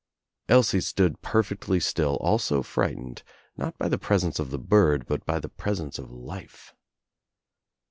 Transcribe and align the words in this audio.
Elsie 0.49 0.81
stood 0.81 1.21
perfectly 1.21 1.79
still 1.79 2.17
,alsO 2.21 2.63
frightened, 2.65 3.21
not 3.55 3.77
by 3.77 3.87
the 3.87 3.99
presence 3.99 4.39
of 4.39 4.49
the 4.49 4.57
bird 4.57 5.05
but 5.05 5.23
by 5.27 5.37
the 5.37 5.47
presence 5.47 5.99
of 5.99 6.09
life. 6.09 6.73